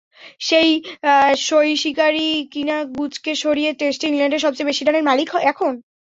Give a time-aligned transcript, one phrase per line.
[0.41, 0.69] সেই
[1.47, 5.73] সইশিকারিই কিনা গুচকে সরিয়ে টেস্টে ইংল্যান্ডের সবচেয়ে বেশি রানের মালিক এখন।